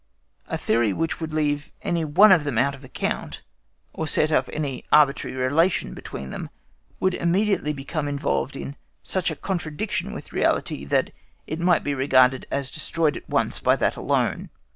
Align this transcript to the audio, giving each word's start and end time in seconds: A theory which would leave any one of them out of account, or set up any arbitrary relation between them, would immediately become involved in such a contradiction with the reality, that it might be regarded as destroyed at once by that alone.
A 0.47 0.57
theory 0.57 0.93
which 0.93 1.21
would 1.21 1.31
leave 1.31 1.71
any 1.83 2.03
one 2.03 2.31
of 2.31 2.43
them 2.43 2.57
out 2.57 2.73
of 2.73 2.83
account, 2.83 3.43
or 3.93 4.07
set 4.07 4.31
up 4.31 4.49
any 4.51 4.83
arbitrary 4.91 5.35
relation 5.37 5.93
between 5.93 6.31
them, 6.31 6.49
would 6.99 7.13
immediately 7.13 7.71
become 7.71 8.07
involved 8.07 8.55
in 8.55 8.75
such 9.03 9.29
a 9.29 9.35
contradiction 9.35 10.11
with 10.11 10.29
the 10.29 10.35
reality, 10.37 10.85
that 10.85 11.11
it 11.45 11.59
might 11.59 11.83
be 11.83 11.93
regarded 11.93 12.47
as 12.49 12.71
destroyed 12.71 13.15
at 13.15 13.29
once 13.29 13.59
by 13.59 13.75
that 13.75 13.95
alone. 13.95 14.49